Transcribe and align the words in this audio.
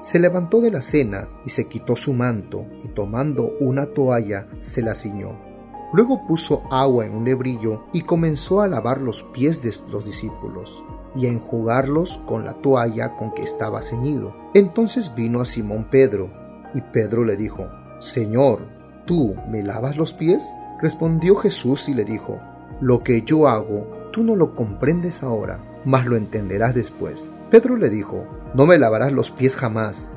Se 0.00 0.18
levantó 0.18 0.60
de 0.60 0.70
la 0.70 0.82
cena 0.82 1.28
y 1.44 1.50
se 1.50 1.68
quitó 1.68 1.96
su 1.96 2.12
manto 2.12 2.66
y 2.84 2.88
tomando 2.88 3.52
una 3.60 3.86
toalla 3.86 4.46
se 4.60 4.82
la 4.82 4.94
ciñó. 4.94 5.38
Luego 5.92 6.26
puso 6.26 6.62
agua 6.70 7.06
en 7.06 7.14
un 7.14 7.24
lebrillo 7.24 7.84
y 7.92 8.02
comenzó 8.02 8.60
a 8.60 8.68
lavar 8.68 9.00
los 9.00 9.22
pies 9.22 9.62
de 9.62 9.72
los 9.90 10.04
discípulos 10.04 10.84
y 11.14 11.26
a 11.26 11.30
enjugarlos 11.30 12.18
con 12.26 12.44
la 12.44 12.54
toalla 12.54 13.16
con 13.16 13.32
que 13.32 13.42
estaba 13.42 13.82
ceñido. 13.82 14.34
Entonces 14.54 15.14
vino 15.14 15.40
a 15.40 15.44
Simón 15.44 15.88
Pedro 15.90 16.30
y 16.74 16.80
Pedro 16.80 17.24
le 17.24 17.36
dijo, 17.36 17.66
Señor, 18.00 18.66
¿tú 19.06 19.34
me 19.48 19.62
lavas 19.62 19.96
los 19.96 20.12
pies? 20.12 20.54
Respondió 20.82 21.36
Jesús 21.36 21.88
y 21.88 21.94
le 21.94 22.04
dijo, 22.04 22.38
Lo 22.80 23.02
que 23.02 23.22
yo 23.22 23.48
hago 23.48 23.96
Tú 24.16 24.24
no 24.24 24.34
lo 24.34 24.54
comprendes 24.54 25.22
ahora, 25.22 25.60
mas 25.86 26.04
lo 26.04 26.16
entenderás 26.16 26.74
después. 26.74 27.30
Pedro 27.50 27.76
le 27.76 27.88
dijo, 27.88 28.26
No 28.52 28.66
me 28.66 28.76
lavarás 28.76 29.12
los 29.12 29.30
pies 29.30 29.56
jamás. 29.56 30.10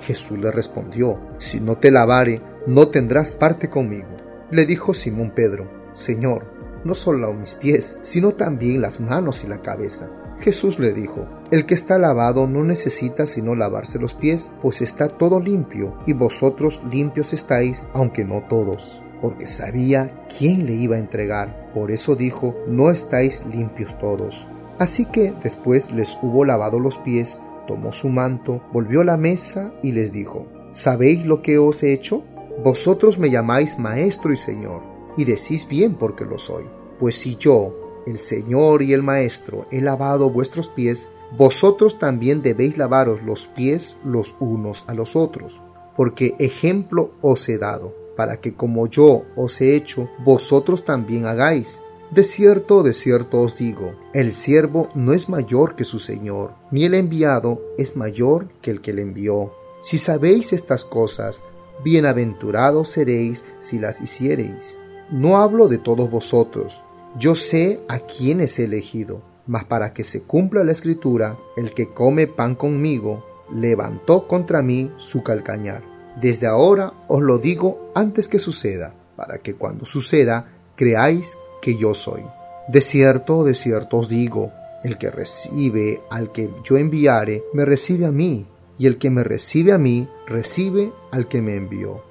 Jesús 0.00 0.38
le 0.38 0.50
respondió, 0.50 1.18
Si 1.38 1.60
no 1.60 1.78
te 1.78 1.90
lavare, 1.90 2.42
no 2.66 2.88
tendrás 2.88 3.32
parte 3.32 3.70
conmigo. 3.70 4.08
Le 4.50 4.66
dijo 4.66 4.92
Simón 4.92 5.30
Pedro, 5.30 5.70
Señor, 5.94 6.44
no 6.84 6.94
solo 6.94 7.32
mis 7.32 7.54
pies, 7.54 7.98
sino 8.02 8.32
también 8.32 8.82
las 8.82 9.00
manos 9.00 9.44
y 9.44 9.46
la 9.46 9.62
cabeza. 9.62 10.10
Jesús 10.40 10.78
le 10.78 10.92
dijo, 10.92 11.26
El 11.50 11.64
que 11.64 11.74
está 11.74 11.98
lavado 11.98 12.46
no 12.46 12.64
necesita 12.64 13.26
sino 13.26 13.54
lavarse 13.54 13.98
los 13.98 14.12
pies, 14.12 14.50
pues 14.60 14.82
está 14.82 15.08
todo 15.08 15.40
limpio, 15.40 15.96
y 16.06 16.12
vosotros 16.12 16.82
limpios 16.90 17.32
estáis, 17.32 17.86
aunque 17.94 18.24
no 18.24 18.42
todos 18.48 19.02
porque 19.22 19.46
sabía 19.46 20.26
quién 20.36 20.66
le 20.66 20.72
iba 20.72 20.96
a 20.96 20.98
entregar. 20.98 21.70
Por 21.72 21.92
eso 21.92 22.16
dijo, 22.16 22.56
no 22.66 22.90
estáis 22.90 23.46
limpios 23.46 23.96
todos. 24.00 24.48
Así 24.82 25.04
que 25.04 25.32
después 25.44 25.92
les 25.92 26.18
hubo 26.22 26.44
lavado 26.44 26.80
los 26.80 26.98
pies, 26.98 27.38
tomó 27.68 27.92
su 27.92 28.08
manto, 28.08 28.60
volvió 28.72 29.02
a 29.02 29.04
la 29.04 29.16
mesa 29.16 29.72
y 29.80 29.92
les 29.92 30.10
dijo, 30.10 30.48
¿sabéis 30.72 31.24
lo 31.24 31.40
que 31.40 31.56
os 31.56 31.84
he 31.84 31.92
hecho? 31.92 32.24
Vosotros 32.64 33.16
me 33.16 33.30
llamáis 33.30 33.78
maestro 33.78 34.32
y 34.32 34.36
señor, 34.36 34.82
y 35.16 35.24
decís 35.24 35.68
bien 35.68 35.94
porque 35.94 36.24
lo 36.24 36.36
soy. 36.36 36.64
Pues 36.98 37.14
si 37.14 37.36
yo, 37.36 38.02
el 38.08 38.18
señor 38.18 38.82
y 38.82 38.92
el 38.92 39.04
maestro, 39.04 39.68
he 39.70 39.80
lavado 39.80 40.30
vuestros 40.30 40.68
pies, 40.68 41.08
vosotros 41.38 42.00
también 42.00 42.42
debéis 42.42 42.76
lavaros 42.76 43.22
los 43.22 43.46
pies 43.46 43.96
los 44.04 44.34
unos 44.40 44.84
a 44.88 44.94
los 44.94 45.14
otros, 45.14 45.60
porque 45.94 46.34
ejemplo 46.40 47.12
os 47.20 47.48
he 47.48 47.56
dado 47.56 47.94
para 48.16 48.40
que 48.40 48.54
como 48.54 48.88
yo 48.88 49.26
os 49.36 49.60
he 49.60 49.76
hecho, 49.76 50.10
vosotros 50.24 50.84
también 50.84 51.26
hagáis. 51.26 51.84
De 52.12 52.24
cierto, 52.24 52.82
de 52.82 52.92
cierto 52.92 53.40
os 53.40 53.56
digo, 53.56 53.94
el 54.12 54.34
siervo 54.34 54.90
no 54.94 55.14
es 55.14 55.30
mayor 55.30 55.76
que 55.76 55.84
su 55.84 55.98
Señor, 55.98 56.52
ni 56.70 56.84
el 56.84 56.92
enviado 56.92 57.62
es 57.78 57.96
mayor 57.96 58.50
que 58.60 58.70
el 58.70 58.82
que 58.82 58.92
le 58.92 59.00
envió. 59.00 59.54
Si 59.80 59.96
sabéis 59.96 60.52
estas 60.52 60.84
cosas, 60.84 61.42
bienaventurados 61.82 62.88
seréis 62.88 63.46
si 63.60 63.78
las 63.78 64.02
hiciereis. 64.02 64.78
No 65.10 65.38
hablo 65.38 65.68
de 65.68 65.78
todos 65.78 66.10
vosotros, 66.10 66.84
yo 67.18 67.34
sé 67.34 67.80
a 67.88 68.00
quiénes 68.00 68.58
he 68.58 68.64
elegido, 68.64 69.22
mas 69.46 69.64
para 69.64 69.94
que 69.94 70.04
se 70.04 70.20
cumpla 70.20 70.64
la 70.64 70.72
escritura, 70.72 71.38
el 71.56 71.72
que 71.72 71.94
come 71.94 72.26
pan 72.26 72.56
conmigo, 72.56 73.24
levantó 73.50 74.28
contra 74.28 74.60
mí 74.60 74.92
su 74.98 75.22
calcañar. 75.22 75.82
Desde 76.20 76.46
ahora 76.46 76.92
os 77.08 77.22
lo 77.22 77.38
digo 77.38 77.90
antes 77.94 78.28
que 78.28 78.38
suceda, 78.38 78.94
para 79.16 79.38
que 79.38 79.54
cuando 79.54 79.86
suceda 79.86 80.52
creáis 80.76 81.38
que 81.62 81.76
yo 81.76 81.94
soy. 81.94 82.22
De 82.68 82.82
cierto, 82.82 83.44
de 83.44 83.54
cierto 83.54 83.96
os 83.96 84.10
digo, 84.10 84.52
el 84.84 84.98
que 84.98 85.10
recibe 85.10 86.02
al 86.10 86.32
que 86.32 86.50
yo 86.64 86.76
enviare, 86.76 87.42
me 87.54 87.64
recibe 87.64 88.04
a 88.04 88.12
mí, 88.12 88.46
y 88.78 88.86
el 88.86 88.98
que 88.98 89.10
me 89.10 89.24
recibe 89.24 89.72
a 89.72 89.78
mí, 89.78 90.08
recibe 90.26 90.92
al 91.10 91.28
que 91.28 91.40
me 91.40 91.56
envió. 91.56 92.02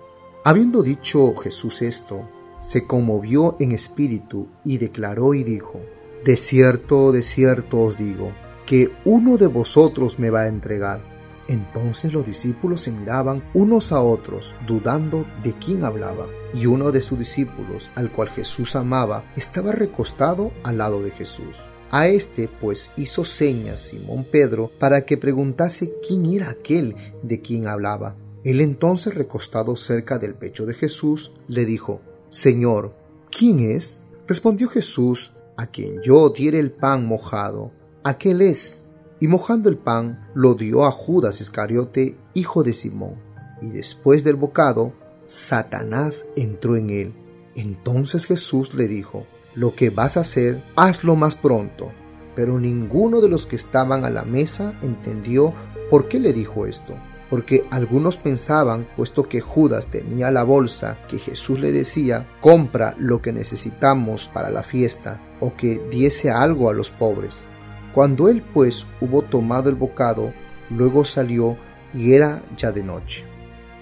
Habiendo 0.43 0.81
dicho 0.81 1.35
Jesús 1.35 1.81
esto, 1.83 2.27
se 2.57 2.87
conmovió 2.87 3.57
en 3.59 3.71
espíritu 3.73 4.47
y 4.63 4.77
declaró 4.77 5.33
y 5.33 5.43
dijo, 5.43 5.79
De 6.23 6.37
cierto, 6.37 7.11
de 7.11 7.23
cierto 7.23 7.81
os 7.81 7.97
digo, 7.97 8.31
que 8.65 8.91
uno 9.03 9.37
de 9.37 9.47
vosotros 9.47 10.17
me 10.17 10.29
va 10.29 10.41
a 10.41 10.47
entregar. 10.47 11.10
Entonces 11.51 12.13
los 12.13 12.25
discípulos 12.25 12.79
se 12.79 12.93
miraban 12.93 13.43
unos 13.53 13.91
a 13.91 13.99
otros, 13.99 14.55
dudando 14.65 15.25
de 15.43 15.51
quién 15.51 15.83
hablaba. 15.83 16.27
Y 16.53 16.65
uno 16.65 16.93
de 16.93 17.01
sus 17.01 17.19
discípulos, 17.19 17.91
al 17.95 18.09
cual 18.09 18.29
Jesús 18.29 18.77
amaba, 18.77 19.29
estaba 19.35 19.73
recostado 19.73 20.53
al 20.63 20.77
lado 20.77 21.01
de 21.01 21.11
Jesús. 21.11 21.57
A 21.89 22.07
este 22.07 22.47
pues 22.47 22.89
hizo 22.95 23.25
señas 23.25 23.81
Simón 23.81 24.25
Pedro 24.31 24.71
para 24.79 25.05
que 25.05 25.17
preguntase 25.17 25.91
quién 26.07 26.25
era 26.25 26.51
aquel 26.51 26.95
de 27.21 27.41
quien 27.41 27.67
hablaba. 27.67 28.15
Él 28.45 28.61
entonces 28.61 29.13
recostado 29.13 29.75
cerca 29.75 30.19
del 30.19 30.35
pecho 30.35 30.65
de 30.65 30.73
Jesús, 30.73 31.33
le 31.49 31.65
dijo, 31.65 31.99
Señor, 32.29 32.95
¿quién 33.29 33.59
es? 33.59 33.99
Respondió 34.25 34.69
Jesús, 34.69 35.33
a 35.57 35.67
quien 35.67 36.01
yo 36.01 36.29
diere 36.29 36.59
el 36.59 36.71
pan 36.71 37.05
mojado, 37.05 37.73
aquel 38.05 38.41
es 38.41 38.83
y 39.21 39.27
mojando 39.27 39.69
el 39.69 39.77
pan 39.77 40.27
lo 40.33 40.55
dio 40.55 40.83
a 40.83 40.91
Judas 40.91 41.41
Iscariote, 41.41 42.17
hijo 42.33 42.63
de 42.63 42.73
Simón. 42.73 43.15
Y 43.61 43.67
después 43.67 44.23
del 44.23 44.35
bocado, 44.35 44.93
Satanás 45.27 46.25
entró 46.35 46.75
en 46.75 46.89
él. 46.89 47.13
Entonces 47.55 48.25
Jesús 48.25 48.73
le 48.73 48.87
dijo, 48.87 49.27
lo 49.53 49.75
que 49.75 49.91
vas 49.91 50.17
a 50.17 50.21
hacer, 50.21 50.63
hazlo 50.75 51.15
más 51.15 51.35
pronto. 51.35 51.91
Pero 52.35 52.59
ninguno 52.59 53.21
de 53.21 53.29
los 53.29 53.45
que 53.45 53.57
estaban 53.57 54.05
a 54.05 54.09
la 54.09 54.23
mesa 54.23 54.73
entendió 54.81 55.53
por 55.91 56.07
qué 56.07 56.19
le 56.19 56.33
dijo 56.33 56.65
esto. 56.65 56.95
Porque 57.29 57.63
algunos 57.69 58.17
pensaban, 58.17 58.87
puesto 58.97 59.29
que 59.29 59.39
Judas 59.39 59.87
tenía 59.87 60.31
la 60.31 60.43
bolsa, 60.43 60.97
que 61.07 61.19
Jesús 61.19 61.59
le 61.59 61.71
decía, 61.71 62.27
compra 62.41 62.95
lo 62.97 63.21
que 63.21 63.33
necesitamos 63.33 64.27
para 64.33 64.49
la 64.49 64.63
fiesta, 64.63 65.21
o 65.39 65.53
que 65.55 65.79
diese 65.91 66.31
algo 66.31 66.71
a 66.71 66.73
los 66.73 66.89
pobres. 66.89 67.45
Cuando 67.93 68.29
él 68.29 68.41
pues 68.53 68.85
hubo 69.01 69.21
tomado 69.21 69.69
el 69.69 69.75
bocado, 69.75 70.33
luego 70.69 71.05
salió 71.05 71.57
y 71.93 72.13
era 72.13 72.41
ya 72.57 72.71
de 72.71 72.83
noche. 72.83 73.25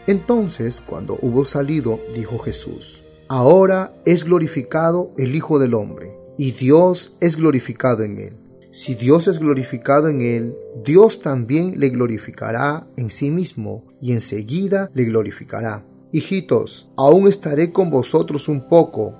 Entonces, 0.08 0.82
cuando 0.82 1.18
hubo 1.22 1.46
salido, 1.46 2.00
dijo 2.16 2.40
Jesús, 2.40 3.04
Ahora 3.28 3.94
es 4.06 4.24
glorificado 4.24 5.12
el 5.18 5.36
Hijo 5.36 5.60
del 5.60 5.76
Hombre, 5.76 6.12
y 6.36 6.54
Dios 6.54 7.16
es 7.20 7.36
glorificado 7.36 8.04
en 8.04 8.18
él. 8.18 8.38
Si 8.72 8.96
Dios 8.96 9.28
es 9.28 9.38
glorificado 9.38 10.10
en 10.10 10.22
él, 10.22 10.56
Dios 10.84 11.22
también 11.22 11.80
le 11.80 11.90
glorificará 11.90 12.88
en 12.98 13.12
sí 13.12 13.30
mismo, 13.30 13.86
y 14.02 14.14
enseguida 14.14 14.90
le 14.94 15.04
glorificará. 15.04 15.86
Hijitos, 16.12 16.90
aún 16.98 17.28
estaré 17.28 17.72
con 17.72 17.92
vosotros 17.92 18.48
un 18.48 18.68
poco, 18.68 19.14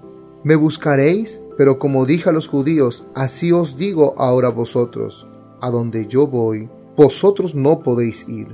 me 0.44 0.56
buscaréis, 0.56 1.44
pero 1.60 1.78
como 1.78 2.06
dije 2.06 2.30
a 2.30 2.32
los 2.32 2.48
judíos, 2.48 3.04
así 3.16 3.52
os 3.52 3.76
digo 3.76 4.16
ahora 4.18 4.48
vosotros, 4.48 5.28
a 5.60 5.70
donde 5.70 6.08
yo 6.08 6.26
voy, 6.26 6.70
vosotros 6.96 7.54
no 7.54 7.80
podéis 7.80 8.30
ir. 8.30 8.48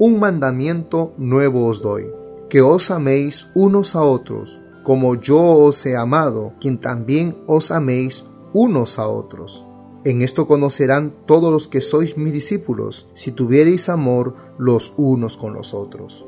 Un 0.00 0.18
mandamiento 0.18 1.12
nuevo 1.18 1.66
os 1.66 1.82
doy, 1.82 2.10
que 2.48 2.60
os 2.60 2.90
améis 2.90 3.46
unos 3.54 3.94
a 3.94 4.02
otros, 4.02 4.58
como 4.82 5.14
yo 5.14 5.38
os 5.38 5.86
he 5.86 5.96
amado, 5.96 6.52
quien 6.60 6.80
también 6.80 7.36
os 7.46 7.70
améis 7.70 8.24
unos 8.52 8.98
a 8.98 9.06
otros. 9.06 9.64
En 10.02 10.20
esto 10.20 10.48
conocerán 10.48 11.14
todos 11.26 11.52
los 11.52 11.68
que 11.68 11.80
sois 11.80 12.16
mis 12.16 12.32
discípulos, 12.32 13.06
si 13.14 13.30
tuviereis 13.30 13.88
amor 13.88 14.34
los 14.58 14.94
unos 14.96 15.36
con 15.36 15.54
los 15.54 15.74
otros. 15.74 16.26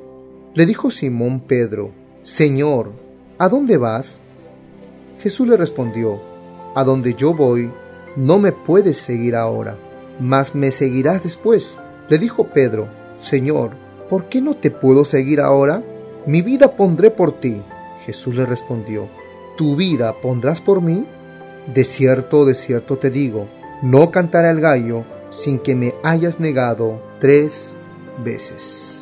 Le 0.54 0.64
dijo 0.64 0.92
Simón 0.92 1.40
Pedro, 1.40 1.90
Señor, 2.22 2.92
¿a 3.36 3.48
dónde 3.48 3.78
vas? 3.78 4.20
Jesús 5.20 5.46
le 5.46 5.56
respondió, 5.56 6.20
A 6.74 6.84
donde 6.84 7.14
yo 7.14 7.34
voy, 7.34 7.70
no 8.16 8.38
me 8.38 8.52
puedes 8.52 8.98
seguir 8.98 9.36
ahora, 9.36 9.76
mas 10.18 10.54
me 10.54 10.70
seguirás 10.70 11.22
después. 11.22 11.78
Le 12.08 12.18
dijo 12.18 12.44
Pedro, 12.48 12.88
Señor, 13.18 13.72
¿por 14.08 14.28
qué 14.28 14.40
no 14.40 14.56
te 14.56 14.70
puedo 14.70 15.04
seguir 15.04 15.40
ahora? 15.40 15.82
Mi 16.26 16.42
vida 16.42 16.76
pondré 16.76 17.10
por 17.10 17.32
ti. 17.38 17.62
Jesús 18.04 18.34
le 18.34 18.46
respondió, 18.46 19.08
¿tu 19.56 19.76
vida 19.76 20.14
pondrás 20.20 20.60
por 20.60 20.80
mí? 20.80 21.06
De 21.72 21.84
cierto, 21.84 22.44
de 22.44 22.54
cierto 22.54 22.98
te 22.98 23.10
digo, 23.10 23.46
no 23.82 24.10
cantará 24.10 24.50
el 24.50 24.60
gallo 24.60 25.04
sin 25.30 25.58
que 25.58 25.74
me 25.74 25.94
hayas 26.02 26.40
negado 26.40 27.00
tres 27.20 27.74
veces. 28.24 28.99